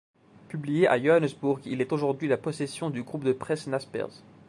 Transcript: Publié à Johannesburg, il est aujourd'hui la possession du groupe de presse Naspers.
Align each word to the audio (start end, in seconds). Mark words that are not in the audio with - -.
Publié 0.49 0.87
à 0.87 0.99
Johannesburg, 0.99 1.59
il 1.65 1.79
est 1.79 1.91
aujourd'hui 1.93 2.27
la 2.27 2.37
possession 2.37 2.89
du 2.89 3.03
groupe 3.03 3.23
de 3.23 3.33
presse 3.33 3.67
Naspers. 3.67 4.23